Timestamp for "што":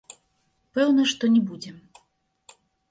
1.13-1.23